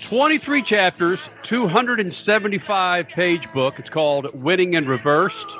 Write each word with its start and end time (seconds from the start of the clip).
23 0.00 0.62
chapters, 0.62 1.30
275 1.42 3.08
page 3.08 3.52
book. 3.52 3.78
It's 3.78 3.90
called 3.90 4.28
Winning 4.34 4.74
in 4.74 4.86
Reversed. 4.86 5.56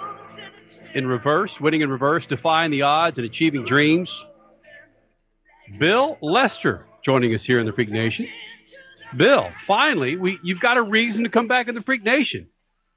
In 0.95 1.07
Reverse, 1.07 1.61
Winning 1.61 1.81
in 1.81 1.91
Reverse, 1.91 2.27
Defying 2.27 2.71
the 2.71 2.83
Odds 2.83 3.19
and 3.19 3.27
Achieving 3.27 3.65
Dreams. 3.65 4.25
Bill 5.79 6.19
Lester 6.21 6.85
joining 7.03 7.35
us 7.35 7.45
here 7.45 7.59
in 7.59 7.67
the 7.67 7.73
Freak 7.73 7.91
Nation. 7.91 8.29
Bill, 9.17 9.51
finally, 9.51 10.17
we 10.17 10.39
you've 10.43 10.61
got 10.61 10.77
a 10.77 10.83
reason 10.83 11.25
to 11.25 11.31
come 11.31 11.49
back 11.49 11.69
in 11.69 11.75
the 11.75 11.83
Freak 11.83 12.03
Nation. 12.03 12.49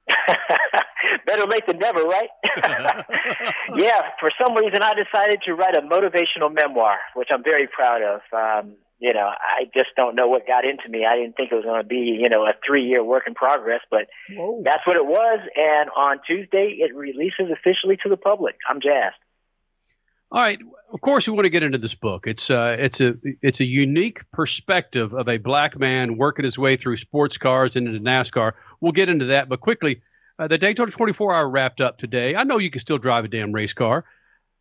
Better 1.25 1.45
late 1.45 1.65
than 1.67 1.79
never, 1.79 2.03
right? 2.03 2.29
yeah, 3.75 4.01
for 4.19 4.29
some 4.41 4.55
reason 4.55 4.81
I 4.81 4.93
decided 4.93 5.41
to 5.45 5.53
write 5.53 5.75
a 5.75 5.81
motivational 5.81 6.53
memoir, 6.53 6.97
which 7.15 7.29
I'm 7.31 7.43
very 7.43 7.67
proud 7.67 8.01
of. 8.01 8.21
Um, 8.31 8.75
you 8.99 9.13
know, 9.13 9.27
I 9.27 9.65
just 9.73 9.89
don't 9.95 10.15
know 10.15 10.27
what 10.27 10.47
got 10.47 10.63
into 10.63 10.87
me. 10.89 11.05
I 11.05 11.17
didn't 11.17 11.35
think 11.35 11.51
it 11.51 11.55
was 11.55 11.65
going 11.65 11.81
to 11.81 11.87
be, 11.87 12.17
you 12.19 12.29
know, 12.29 12.43
a 12.43 12.53
three 12.65 12.85
year 12.85 13.03
work 13.03 13.23
in 13.27 13.33
progress, 13.33 13.81
but 13.91 14.07
Whoa. 14.31 14.61
that's 14.63 14.85
what 14.85 14.95
it 14.95 15.05
was. 15.05 15.39
And 15.55 15.89
on 15.89 16.19
Tuesday, 16.25 16.77
it 16.79 16.95
releases 16.95 17.51
officially 17.51 17.97
to 18.03 18.09
the 18.09 18.17
public. 18.17 18.55
I'm 18.69 18.79
jazzed. 18.81 19.15
All 20.31 20.41
right. 20.41 20.59
Of 20.91 21.01
course, 21.01 21.27
we 21.27 21.33
want 21.33 21.45
to 21.45 21.49
get 21.49 21.63
into 21.63 21.77
this 21.77 21.93
book. 21.93 22.25
It's 22.25 22.49
uh, 22.49 22.75
it's 22.79 22.99
a 22.99 23.15
it's 23.41 23.59
a 23.59 23.65
unique 23.65 24.29
perspective 24.31 25.13
of 25.13 25.27
a 25.27 25.37
black 25.37 25.77
man 25.77 26.17
working 26.17 26.45
his 26.45 26.57
way 26.57 26.77
through 26.77 26.97
sports 26.97 27.37
cars 27.37 27.75
and 27.75 27.87
into 27.87 27.99
NASCAR. 27.99 28.53
We'll 28.81 28.91
get 28.91 29.07
into 29.09 29.25
that, 29.25 29.49
but 29.49 29.59
quickly, 29.61 30.01
uh, 30.39 30.47
the 30.47 30.57
Daytona 30.57 30.91
24 30.91 31.33
Hour 31.33 31.49
wrapped 31.49 31.79
up 31.79 31.97
today. 31.97 32.35
I 32.35 32.43
know 32.43 32.57
you 32.57 32.69
can 32.69 32.81
still 32.81 32.97
drive 32.97 33.23
a 33.25 33.27
damn 33.27 33.51
race 33.51 33.73
car. 33.73 34.05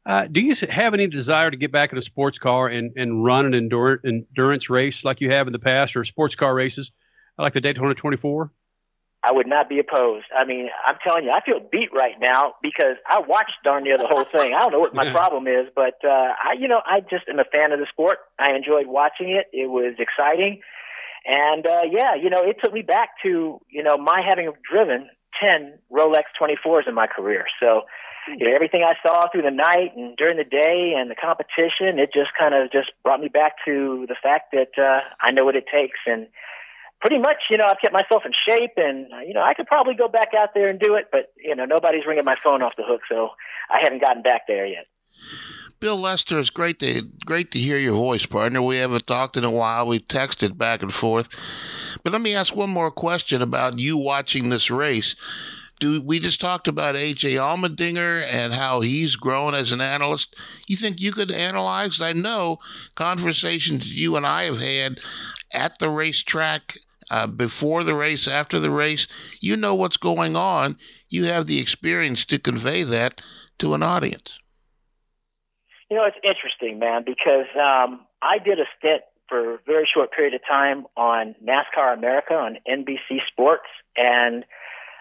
Uh, 0.06 0.26
do 0.30 0.40
you 0.40 0.54
have 0.68 0.92
any 0.92 1.06
desire 1.06 1.50
to 1.50 1.56
get 1.56 1.72
back 1.72 1.92
in 1.92 1.98
a 1.98 2.02
sports 2.02 2.38
car 2.38 2.68
and, 2.68 2.92
and 2.96 3.24
run 3.24 3.46
an 3.46 3.54
endurance 3.54 4.02
endurance 4.04 4.68
race 4.68 5.04
like 5.04 5.20
you 5.20 5.30
have 5.30 5.46
in 5.46 5.52
the 5.52 5.58
past, 5.58 5.96
or 5.96 6.04
sports 6.04 6.34
car 6.34 6.54
races 6.54 6.92
like 7.38 7.54
the 7.54 7.60
Daytona 7.60 7.94
24? 7.94 8.50
I 9.26 9.32
would 9.32 9.46
not 9.46 9.70
be 9.70 9.78
opposed. 9.78 10.26
I 10.36 10.44
mean, 10.44 10.68
I'm 10.86 10.96
telling 11.02 11.24
you, 11.24 11.30
I 11.30 11.40
feel 11.40 11.58
beat 11.58 11.88
right 11.94 12.16
now 12.20 12.54
because 12.62 12.96
I 13.08 13.20
watched 13.20 13.56
darn 13.64 13.84
near 13.84 13.96
the 13.96 14.06
whole 14.06 14.24
thing. 14.24 14.52
I 14.52 14.60
don't 14.60 14.72
know 14.72 14.80
what 14.80 14.94
my 14.94 15.10
problem 15.10 15.46
is, 15.46 15.68
but 15.74 15.94
uh, 16.04 16.08
I, 16.36 16.56
you 16.58 16.68
know, 16.68 16.82
I 16.84 17.00
just 17.00 17.24
am 17.30 17.38
a 17.38 17.44
fan 17.44 17.72
of 17.72 17.78
the 17.78 17.86
sport. 17.90 18.18
I 18.38 18.54
enjoyed 18.54 18.86
watching 18.86 19.30
it. 19.30 19.46
It 19.56 19.70
was 19.70 19.94
exciting, 19.98 20.60
and 21.24 21.66
uh, 21.66 21.82
yeah, 21.90 22.14
you 22.14 22.28
know, 22.28 22.42
it 22.42 22.56
took 22.62 22.74
me 22.74 22.82
back 22.82 23.10
to 23.22 23.60
you 23.70 23.82
know 23.82 23.96
my 23.96 24.20
having 24.28 24.52
driven 24.70 25.08
ten 25.40 25.78
Rolex 25.90 26.24
24s 26.38 26.86
in 26.86 26.94
my 26.94 27.06
career. 27.06 27.46
So, 27.60 27.82
you 28.28 28.48
know, 28.48 28.54
everything 28.54 28.82
I 28.82 28.94
saw 29.06 29.28
through 29.30 29.42
the 29.42 29.50
night 29.50 29.96
and 29.96 30.16
during 30.16 30.36
the 30.36 30.44
day 30.44 30.94
and 30.96 31.10
the 31.10 31.14
competition, 31.14 31.98
it 31.98 32.10
just 32.12 32.30
kind 32.38 32.54
of 32.54 32.72
just 32.72 32.92
brought 33.02 33.20
me 33.20 33.28
back 33.28 33.54
to 33.66 34.06
the 34.08 34.16
fact 34.20 34.52
that 34.52 34.72
uh, 34.78 35.00
I 35.20 35.30
know 35.30 35.44
what 35.44 35.56
it 35.56 35.64
takes 35.72 35.98
and 36.06 36.26
pretty 37.04 37.18
much, 37.18 37.36
you 37.50 37.58
know, 37.58 37.64
I've 37.68 37.80
kept 37.80 37.92
myself 37.92 38.22
in 38.24 38.32
shape, 38.48 38.72
and 38.78 39.12
uh, 39.12 39.20
you 39.20 39.34
know, 39.34 39.42
I 39.42 39.52
could 39.54 39.66
probably 39.66 39.94
go 39.94 40.08
back 40.08 40.30
out 40.36 40.50
there 40.54 40.68
and 40.68 40.80
do 40.80 40.94
it, 40.94 41.08
but 41.12 41.32
you 41.36 41.54
know, 41.54 41.66
nobody's 41.66 42.06
ringing 42.06 42.24
my 42.24 42.36
phone 42.42 42.62
off 42.62 42.72
the 42.76 42.82
hook, 42.86 43.02
so 43.08 43.30
I 43.70 43.80
haven't 43.84 44.00
gotten 44.00 44.22
back 44.22 44.42
there 44.48 44.66
yet. 44.66 44.86
Bill 45.80 45.98
Lester, 45.98 46.38
it's 46.38 46.48
great 46.48 46.78
to 46.80 47.02
great 47.26 47.50
to 47.50 47.58
hear 47.58 47.76
your 47.76 47.94
voice, 47.94 48.24
partner. 48.24 48.62
We 48.62 48.78
haven't 48.78 49.06
talked 49.06 49.36
in 49.36 49.44
a 49.44 49.50
while. 49.50 49.86
We've 49.86 50.04
texted 50.04 50.56
back 50.56 50.82
and 50.82 50.92
forth, 50.92 51.28
but 52.02 52.12
let 52.12 52.22
me 52.22 52.34
ask 52.34 52.56
one 52.56 52.70
more 52.70 52.90
question 52.90 53.42
about 53.42 53.78
you 53.78 53.98
watching 53.98 54.48
this 54.48 54.70
race. 54.70 55.14
Do 55.80 56.00
we 56.00 56.20
just 56.20 56.40
talked 56.40 56.68
about 56.68 56.94
AJ 56.94 57.34
Allmendinger 57.34 58.24
and 58.30 58.52
how 58.52 58.80
he's 58.80 59.16
grown 59.16 59.54
as 59.54 59.72
an 59.72 59.80
analyst? 59.80 60.36
You 60.68 60.76
think 60.76 61.00
you 61.00 61.12
could 61.12 61.30
analyze? 61.30 62.00
I 62.00 62.12
know 62.12 62.58
conversations 62.94 63.94
you 63.94 64.16
and 64.16 64.26
I 64.26 64.44
have 64.44 64.60
had 64.60 65.00
at 65.52 65.78
the 65.78 65.90
racetrack 65.90 66.76
uh, 67.10 67.26
before 67.26 67.84
the 67.84 67.94
race, 67.94 68.28
after 68.28 68.58
the 68.58 68.70
race. 68.70 69.06
You 69.40 69.56
know 69.56 69.74
what's 69.74 69.96
going 69.96 70.36
on. 70.36 70.76
You 71.08 71.24
have 71.24 71.46
the 71.46 71.58
experience 71.58 72.24
to 72.26 72.38
convey 72.38 72.82
that 72.82 73.22
to 73.58 73.74
an 73.74 73.82
audience. 73.82 74.38
You 75.90 75.98
know, 75.98 76.04
it's 76.04 76.16
interesting, 76.24 76.78
man, 76.78 77.04
because 77.04 77.46
um, 77.56 78.00
I 78.22 78.38
did 78.38 78.58
a 78.58 78.64
stint 78.78 79.02
for 79.28 79.54
a 79.54 79.58
very 79.66 79.88
short 79.92 80.12
period 80.12 80.34
of 80.34 80.40
time 80.48 80.86
on 80.96 81.34
NASCAR 81.44 81.96
America 81.96 82.34
on 82.34 82.58
NBC 82.68 83.18
Sports, 83.28 83.68
and 83.96 84.44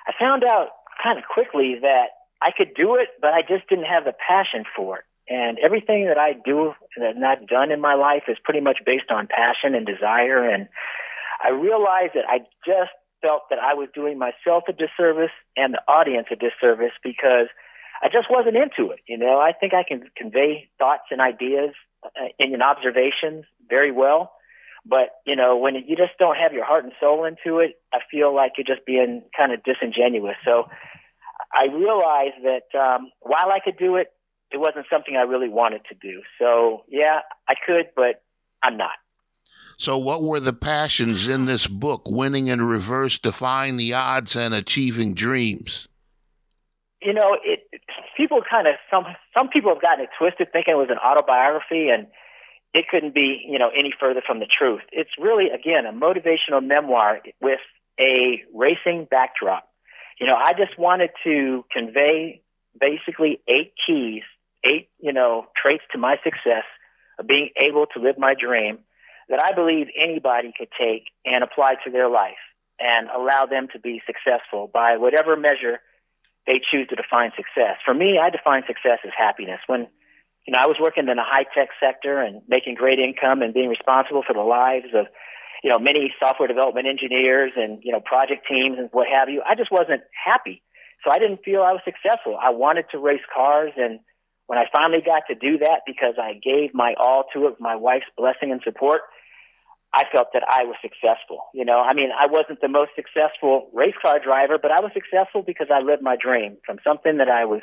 I 0.08 0.12
found 0.20 0.44
out 0.44 0.70
kind 1.02 1.18
of 1.18 1.26
quickly 1.26 1.80
that 1.82 2.08
I 2.42 2.52
could 2.56 2.74
do 2.76 2.96
it, 2.96 3.10
but 3.22 3.34
I 3.34 3.42
just 3.42 3.68
didn't 3.70 3.86
have 3.86 4.06
the 4.06 4.14
passion 4.14 4.66
for 4.76 5.00
it. 5.00 5.06
And 5.30 5.58
everything 5.60 6.08
that 6.08 6.18
I 6.18 6.34
do 6.34 6.74
that 6.98 7.16
I've 7.16 7.48
done 7.48 7.72
in 7.72 7.80
my 7.80 7.96
life 7.96 8.24
is 8.28 8.38
pretty 8.44 8.60
much 8.60 8.80
based 8.86 9.10
on 9.10 9.28
passion 9.28 9.74
and 9.74 9.86
desire. 9.86 10.44
And 10.48 10.68
I 11.44 11.50
realized 11.50 12.14
that 12.16 12.28
I 12.28 12.40
just 12.66 12.92
felt 13.22 13.44
that 13.50 13.60
I 13.60 13.74
was 13.74 13.88
doing 13.96 14.20
myself 14.20 14.64
a 14.68 14.74
disservice 14.74 15.32
and 15.56 15.74
the 15.74 15.82
audience 15.88 16.28
a 16.30 16.36
disservice 16.36 16.92
because 17.04 17.48
I 18.04 18.10
just 18.12 18.28
wasn't 18.30 18.58
into 18.58 18.92
it. 18.92 19.00
You 19.08 19.18
know, 19.18 19.40
I 19.40 19.54
think 19.54 19.74
I 19.74 19.84
can 19.88 20.04
convey 20.18 20.68
thoughts 20.78 21.08
and 21.10 21.22
ideas 21.22 21.72
uh, 22.04 22.28
and 22.38 22.54
in 22.54 22.62
observations 22.62 23.46
very 23.70 23.92
well. 23.92 24.34
But, 24.86 25.10
you 25.26 25.36
know, 25.36 25.58
when 25.58 25.76
you 25.76 25.96
just 25.96 26.18
don't 26.20 26.36
have 26.36 26.52
your 26.52 26.66
heart 26.66 26.84
and 26.84 26.94
soul 27.00 27.24
into 27.24 27.60
it, 27.60 27.80
I 27.94 28.00
feel 28.12 28.36
like 28.36 28.54
you're 28.58 28.68
just 28.68 28.86
being 28.86 29.24
kind 29.36 29.54
of 29.54 29.64
disingenuous. 29.64 30.36
So 30.44 30.66
I 31.54 31.74
realized 31.74 32.44
that 32.44 32.78
um, 32.78 33.12
while 33.22 33.52
I 33.52 33.60
could 33.64 33.78
do 33.78 33.96
it, 33.96 34.08
it 34.52 34.60
wasn't 34.60 34.86
something 34.92 35.16
I 35.16 35.22
really 35.22 35.50
wanted 35.50 35.82
to 35.90 35.96
do. 35.96 36.22
So, 36.40 36.84
yeah, 36.90 37.22
I 37.48 37.54
could, 37.66 37.88
but 37.96 38.24
I'm 38.62 38.78
not. 38.78 38.92
So, 39.78 39.98
what 39.98 40.22
were 40.22 40.40
the 40.40 40.54
passions 40.54 41.28
in 41.28 41.46
this 41.46 41.66
book, 41.66 42.04
Winning 42.06 42.48
in 42.48 42.62
Reverse, 42.62 43.18
Defying 43.18 43.78
the 43.78 43.94
Odds 43.94 44.36
and 44.36 44.54
Achieving 44.54 45.14
Dreams? 45.16 45.88
You 47.02 47.14
know, 47.14 47.36
it, 47.44 47.68
people 48.16 48.42
kind 48.50 48.68
of, 48.68 48.76
some, 48.92 49.06
some 49.36 49.50
people 49.50 49.74
have 49.74 49.82
gotten 49.82 50.06
it 50.06 50.10
twisted 50.18 50.50
thinking 50.54 50.76
it 50.76 50.78
was 50.78 50.90
an 50.92 51.00
autobiography, 51.00 51.90
and 51.90 52.08
it 52.74 52.86
couldn't 52.90 53.14
be, 53.14 53.46
you 53.48 53.60
know, 53.60 53.70
any 53.70 53.94
further 54.00 54.22
from 54.26 54.40
the 54.40 54.48
truth. 54.48 54.82
It's 54.92 55.12
really, 55.20 55.50
again, 55.50 55.86
a 55.86 55.94
motivational 55.94 56.66
memoir 56.66 57.20
with 57.42 57.60
a 58.00 58.44
racing 58.54 59.08
backdrop. 59.10 59.68
You 60.20 60.28
know, 60.28 60.36
I 60.36 60.54
just 60.54 60.78
wanted 60.78 61.12
to 61.24 61.66
convey 61.72 62.42
basically 62.80 63.42
eight 63.48 63.74
keys 63.86 64.24
eight, 64.64 64.90
you 65.00 65.14
know, 65.14 65.48
traits 65.62 65.84
to 65.92 65.98
my 65.98 66.16
success 66.24 66.64
of 67.20 67.28
being 67.28 67.50
able 67.58 67.86
to 67.94 68.00
live 68.00 68.18
my 68.18 68.34
dream 68.34 68.80
that 69.30 69.44
I 69.44 69.54
believe 69.54 69.88
anybody 69.98 70.54
could 70.58 70.70
take 70.78 71.06
and 71.26 71.44
apply 71.44 71.76
to 71.86 71.92
their 71.92 72.10
life 72.10 72.42
and 72.80 73.08
allow 73.10 73.46
them 73.46 73.68
to 73.74 73.80
be 73.80 74.02
successful 74.06 74.70
by 74.74 74.98
whatever 74.98 75.36
measure 75.36 75.80
they 76.46 76.60
choose 76.60 76.88
to 76.90 76.96
define 76.96 77.32
success. 77.36 77.78
For 77.86 77.94
me, 77.94 78.20
I 78.22 78.30
define 78.30 78.64
success 78.68 79.00
as 79.06 79.12
happiness. 79.18 79.60
When 79.68 79.88
you 80.46 80.52
know, 80.52 80.60
I 80.62 80.68
was 80.68 80.78
working 80.80 81.08
in 81.08 81.16
the 81.16 81.24
high 81.24 81.46
tech 81.56 81.70
sector 81.80 82.20
and 82.20 82.42
making 82.48 82.76
great 82.76 83.00
income 83.00 83.42
and 83.42 83.54
being 83.54 83.70
responsible 83.70 84.24
for 84.26 84.34
the 84.34 84.44
lives 84.44 84.92
of, 84.94 85.08
you 85.64 85.72
know, 85.72 85.80
many 85.80 86.14
software 86.20 86.48
development 86.48 86.88
engineers 86.88 87.54
and, 87.56 87.80
you 87.84 87.92
know, 87.92 88.02
project 88.02 88.46
teams 88.48 88.78
and 88.78 88.90
what 88.92 89.08
have 89.08 89.30
you. 89.30 89.42
I 89.48 89.56
just 89.56 89.72
wasn't 89.72 90.04
happy. 90.12 90.62
So 91.04 91.12
I 91.12 91.20
didn't 91.20 91.44
feel 91.44 91.62
I 91.62 91.72
was 91.72 91.82
successful. 91.84 92.38
I 92.40 92.52
wanted 92.52 92.86
to 92.92 92.98
race 93.00 93.24
cars 93.34 93.72
and 93.78 94.00
when 94.48 94.60
I 94.60 94.66
finally 94.72 95.00
got 95.00 95.24
to 95.30 95.36
do 95.36 95.58
that 95.60 95.82
because 95.88 96.16
I 96.22 96.34
gave 96.34 96.74
my 96.74 96.94
all 97.00 97.24
to 97.34 97.48
it, 97.48 97.56
my 97.60 97.76
wife's 97.76 98.12
blessing 98.18 98.52
and 98.52 98.62
support, 98.64 99.02
I 99.94 100.04
felt 100.12 100.30
that 100.34 100.44
I 100.50 100.64
was 100.64 100.76
successful. 100.82 101.46
You 101.54 101.66
know, 101.66 101.80
I 101.80 101.94
mean, 101.94 102.10
I 102.12 102.26
wasn't 102.30 102.62
the 102.62 102.68
most 102.68 102.92
successful 102.96 103.70
race 103.74 103.96
car 104.04 104.20
driver, 104.20 104.58
but 104.62 104.72
I 104.72 104.82
was 104.82 104.92
successful 104.94 105.44
because 105.46 105.68
I 105.72 105.80
lived 105.80 106.02
my 106.02 106.18
dream 106.20 106.58
from 106.66 106.78
something 106.84 107.18
that 107.18 107.30
I 107.30 107.46
was, 107.46 107.62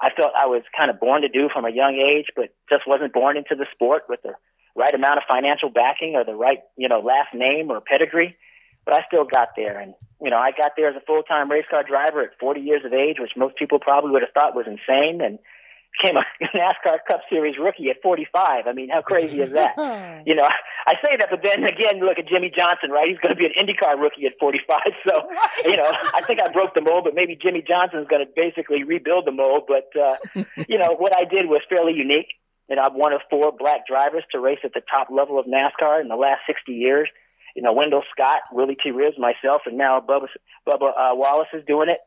I 0.00 0.10
felt 0.10 0.32
I 0.38 0.46
was 0.46 0.62
kind 0.76 0.90
of 0.90 1.00
born 1.00 1.22
to 1.22 1.28
do 1.28 1.48
from 1.52 1.64
a 1.64 1.70
young 1.70 1.94
age, 1.94 2.26
but 2.34 2.54
just 2.68 2.86
wasn't 2.86 3.12
born 3.12 3.36
into 3.36 3.54
the 3.54 3.66
sport 3.72 4.04
with 4.08 4.22
the 4.22 4.34
right 4.76 4.94
amount 4.94 5.18
of 5.18 5.24
financial 5.28 5.70
backing 5.70 6.14
or 6.14 6.24
the 6.24 6.34
right, 6.34 6.58
you 6.76 6.88
know, 6.88 7.00
last 7.00 7.34
name 7.34 7.70
or 7.70 7.80
pedigree. 7.80 8.36
But 8.84 8.94
I 8.94 9.04
still 9.06 9.24
got 9.24 9.50
there. 9.56 9.78
And, 9.78 9.94
you 10.20 10.30
know, 10.30 10.36
I 10.36 10.50
got 10.50 10.72
there 10.76 10.90
as 10.90 10.96
a 10.96 11.04
full 11.06 11.22
time 11.22 11.50
race 11.50 11.64
car 11.70 11.82
driver 11.82 12.22
at 12.22 12.38
40 12.38 12.60
years 12.60 12.84
of 12.84 12.92
age, 12.92 13.16
which 13.18 13.32
most 13.36 13.56
people 13.56 13.78
probably 13.78 14.10
would 14.10 14.22
have 14.22 14.34
thought 14.34 14.54
was 14.54 14.66
insane. 14.66 15.20
And, 15.22 15.38
became 16.02 16.16
a 16.16 16.24
NASCAR 16.56 16.98
Cup 17.08 17.20
Series 17.30 17.56
rookie 17.58 17.90
at 17.90 18.02
45. 18.02 18.66
I 18.66 18.72
mean, 18.72 18.88
how 18.88 19.02
crazy 19.02 19.40
is 19.40 19.52
that? 19.52 19.76
you 20.26 20.34
know, 20.34 20.48
I 20.86 20.94
say 21.00 21.16
that, 21.16 21.28
but 21.30 21.40
then 21.42 21.64
again, 21.64 22.00
look 22.04 22.18
at 22.18 22.28
Jimmie 22.28 22.52
Johnson, 22.52 22.90
right? 22.90 23.08
He's 23.08 23.18
going 23.18 23.32
to 23.32 23.40
be 23.40 23.48
an 23.48 23.56
IndyCar 23.56 24.00
rookie 24.00 24.26
at 24.26 24.36
45. 24.38 24.80
So, 25.04 25.16
right. 25.16 25.64
you 25.66 25.76
know, 25.76 25.84
I 25.84 26.24
think 26.26 26.40
I 26.40 26.50
broke 26.50 26.74
the 26.74 26.80
mold, 26.80 27.04
but 27.04 27.14
maybe 27.14 27.36
Jimmie 27.36 27.64
Johnson 27.66 28.00
is 28.00 28.08
going 28.08 28.24
to 28.24 28.30
basically 28.34 28.84
rebuild 28.84 29.26
the 29.26 29.32
mold. 29.32 29.68
But, 29.68 29.92
uh, 29.96 30.16
you 30.68 30.78
know, 30.78 30.96
what 30.96 31.12
I 31.12 31.24
did 31.24 31.46
was 31.46 31.60
fairly 31.68 31.92
unique. 31.92 32.32
And 32.68 32.80
I'm 32.80 32.96
one 32.96 33.12
of 33.12 33.20
four 33.28 33.52
black 33.52 33.86
drivers 33.86 34.24
to 34.32 34.40
race 34.40 34.60
at 34.64 34.72
the 34.72 34.80
top 34.80 35.08
level 35.10 35.38
of 35.38 35.44
NASCAR 35.44 36.00
in 36.00 36.08
the 36.08 36.16
last 36.16 36.40
60 36.46 36.72
years. 36.72 37.08
You 37.54 37.62
know, 37.62 37.74
Wendell 37.74 38.02
Scott, 38.10 38.40
Willie 38.52 38.76
T. 38.82 38.90
Ribbs, 38.90 39.18
myself, 39.18 39.62
and 39.66 39.76
now 39.76 40.00
Bubba, 40.00 40.28
Bubba 40.66 40.88
uh, 40.88 41.14
Wallace 41.14 41.52
is 41.52 41.62
doing 41.66 41.90
it. 41.90 41.98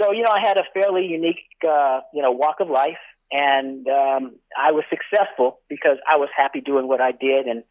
So, 0.00 0.12
you 0.12 0.22
know, 0.22 0.30
I 0.30 0.46
had 0.46 0.56
a 0.56 0.64
fairly 0.72 1.06
unique, 1.06 1.42
uh, 1.68 2.00
you 2.14 2.22
know, 2.22 2.30
walk 2.30 2.60
of 2.60 2.70
life 2.70 3.02
and 3.30 3.86
um, 3.88 4.36
I 4.56 4.72
was 4.72 4.84
successful 4.88 5.60
because 5.68 5.98
I 6.08 6.16
was 6.16 6.28
happy 6.34 6.60
doing 6.60 6.88
what 6.88 7.00
I 7.00 7.12
did. 7.12 7.46
And 7.46 7.62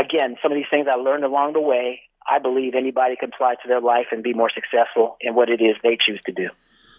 again, 0.00 0.36
some 0.42 0.50
of 0.52 0.56
these 0.56 0.66
things 0.70 0.86
I 0.90 0.96
learned 0.96 1.24
along 1.24 1.52
the 1.52 1.60
way, 1.60 2.00
I 2.28 2.38
believe 2.38 2.74
anybody 2.74 3.16
can 3.16 3.30
apply 3.34 3.54
to 3.62 3.68
their 3.68 3.80
life 3.80 4.06
and 4.10 4.22
be 4.22 4.32
more 4.32 4.50
successful 4.50 5.16
in 5.20 5.34
what 5.34 5.48
it 5.48 5.60
is 5.60 5.76
they 5.82 5.96
choose 6.04 6.20
to 6.26 6.32
do. 6.32 6.48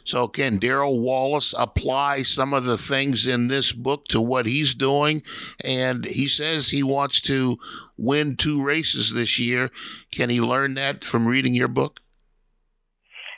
So, 0.04 0.28
can 0.28 0.58
Darrell 0.58 1.00
Wallace 1.00 1.54
apply 1.58 2.24
some 2.24 2.56
of 2.56 2.66
the 2.66 2.78
things 2.78 3.28
in 3.28 3.50
this 3.50 3.72
book 3.72 4.06
to 4.06 4.20
what 4.20 4.48
he's 4.48 4.74
doing? 4.74 5.22
And 5.64 6.06
he 6.06 6.28
says 6.28 6.70
he 6.70 6.82
wants 6.82 7.22
to 7.22 7.60
win 7.98 8.36
two 8.36 8.66
races 8.66 9.14
this 9.14 9.38
year. 9.38 9.70
Can 10.12 10.32
he 10.32 10.42
learn 10.42 10.74
that 10.74 11.04
from 11.04 11.28
reading 11.28 11.54
your 11.54 11.68
book? 11.68 12.00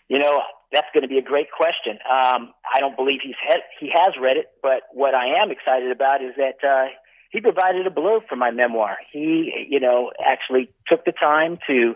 You 0.08 0.20
know, 0.20 0.42
that's 0.72 0.88
going 0.94 1.02
to 1.02 1.10
be 1.10 1.18
a 1.18 1.22
great 1.22 1.52
question. 1.52 2.00
Um, 2.10 2.54
I 2.74 2.80
don't 2.80 2.96
believe 2.96 3.20
he's 3.22 3.36
had, 3.46 3.60
he 3.80 3.92
has 3.94 4.16
read 4.22 4.38
it, 4.38 4.48
but 4.62 4.84
what 4.94 5.14
I 5.14 5.42
am 5.44 5.52
excited 5.52 5.92
about 5.92 6.24
is 6.24 6.32
that 6.38 6.66
uh, 6.66 6.88
he 7.34 7.42
provided 7.42 7.86
a 7.88 7.90
blurb 7.90 8.22
for 8.30 8.36
my 8.36 8.52
memoir. 8.52 8.96
He, 9.12 9.66
you 9.68 9.80
know, 9.80 10.12
actually 10.24 10.70
took 10.88 11.04
the 11.04 11.12
time 11.12 11.58
to 11.68 11.96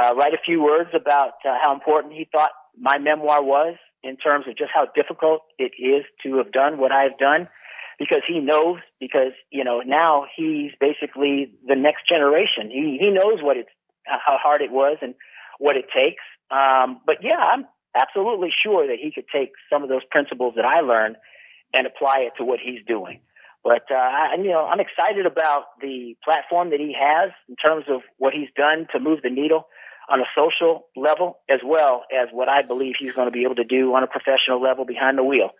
uh, 0.00 0.14
write 0.14 0.34
a 0.34 0.38
few 0.42 0.62
words 0.62 0.90
about 0.94 1.34
uh, 1.44 1.58
how 1.60 1.74
important 1.74 2.14
he 2.14 2.28
thought 2.30 2.52
my 2.78 2.98
memoir 2.98 3.42
was 3.42 3.74
in 4.04 4.16
terms 4.16 4.46
of 4.48 4.56
just 4.56 4.70
how 4.72 4.86
difficult 4.94 5.42
it 5.58 5.72
is 5.78 6.04
to 6.22 6.36
have 6.38 6.52
done 6.52 6.78
what 6.78 6.92
I've 6.92 7.18
done 7.18 7.48
because 7.98 8.22
he 8.26 8.38
knows 8.38 8.78
because 9.00 9.32
you 9.50 9.64
know 9.64 9.80
now 9.84 10.26
he's 10.34 10.70
basically 10.80 11.52
the 11.66 11.76
next 11.76 12.08
generation. 12.08 12.70
He 12.70 12.98
he 13.00 13.10
knows 13.10 13.42
what 13.42 13.56
it's 13.56 13.68
how 14.06 14.38
hard 14.42 14.62
it 14.62 14.70
was 14.70 14.98
and 15.02 15.14
what 15.58 15.76
it 15.76 15.86
takes. 15.94 16.22
Um, 16.50 17.00
but 17.04 17.16
yeah 17.20 17.38
I'm 17.38 17.66
absolutely 17.94 18.50
sure 18.64 18.86
that 18.86 18.96
he 19.02 19.12
could 19.12 19.26
take 19.32 19.52
some 19.70 19.82
of 19.82 19.88
those 19.88 20.04
principles 20.10 20.54
that 20.56 20.64
I 20.64 20.80
learned 20.80 21.16
and 21.74 21.86
apply 21.86 22.26
it 22.26 22.32
to 22.38 22.44
what 22.44 22.60
he's 22.60 22.80
doing 22.86 23.20
but 23.64 23.86
uh, 23.90 23.94
I, 23.94 24.34
you 24.38 24.50
know 24.50 24.66
I'm 24.66 24.80
excited 24.80 25.26
about 25.26 25.78
the 25.80 26.16
platform 26.24 26.70
that 26.70 26.80
he 26.80 26.94
has 26.98 27.30
in 27.48 27.56
terms 27.56 27.84
of 27.88 28.02
what 28.18 28.32
he's 28.32 28.48
done 28.56 28.86
to 28.92 29.00
move 29.00 29.20
the 29.22 29.30
needle 29.30 29.66
on 30.10 30.20
a 30.20 30.28
social 30.36 30.86
level 30.96 31.38
as 31.48 31.60
well 31.64 32.04
as 32.12 32.28
what 32.32 32.48
I 32.48 32.62
believe 32.62 32.94
he's 32.98 33.12
going 33.12 33.28
to 33.28 33.32
be 33.32 33.44
able 33.44 33.54
to 33.56 33.64
do 33.64 33.94
on 33.94 34.02
a 34.02 34.06
professional 34.06 34.60
level 34.60 34.84
behind 34.84 35.16
the 35.16 35.24
wheel. 35.24 35.50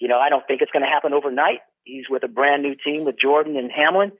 You 0.00 0.08
know, 0.08 0.18
I 0.18 0.28
don't 0.28 0.46
think 0.46 0.62
it's 0.62 0.70
going 0.70 0.84
to 0.84 0.88
happen 0.88 1.12
overnight. 1.12 1.60
He's 1.82 2.04
with 2.08 2.22
a 2.22 2.28
brand 2.28 2.62
new 2.62 2.74
team 2.76 3.04
with 3.04 3.16
Jordan 3.20 3.56
and 3.56 3.70
Hamlin. 3.72 4.12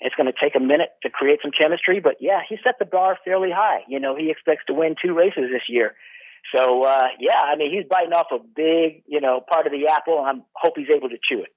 It's 0.00 0.14
going 0.14 0.26
to 0.26 0.36
take 0.38 0.54
a 0.54 0.60
minute 0.60 0.90
to 1.04 1.10
create 1.10 1.38
some 1.40 1.52
chemistry, 1.56 2.00
but 2.00 2.16
yeah, 2.20 2.40
he 2.46 2.58
set 2.62 2.74
the 2.78 2.84
bar 2.84 3.16
fairly 3.24 3.50
high. 3.54 3.80
You 3.88 4.00
know, 4.00 4.16
he 4.16 4.30
expects 4.30 4.64
to 4.66 4.74
win 4.74 4.96
two 5.00 5.14
races 5.14 5.44
this 5.50 5.62
year. 5.68 5.94
So 6.54 6.82
uh, 6.82 7.06
yeah, 7.18 7.38
I 7.38 7.56
mean, 7.56 7.72
he's 7.72 7.88
biting 7.88 8.12
off 8.12 8.26
a 8.32 8.38
big, 8.38 9.04
you 9.06 9.20
know, 9.20 9.40
part 9.40 9.66
of 9.66 9.72
the 9.72 9.88
apple. 9.88 10.18
I 10.18 10.34
hope 10.54 10.74
he's 10.76 10.90
able 10.94 11.08
to 11.08 11.18
chew 11.22 11.42
it. 11.42 11.54